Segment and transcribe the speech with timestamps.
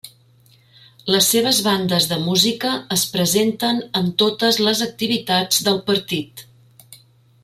[1.15, 6.45] Les seves bandes de música es presenten en totes les activitats del partit.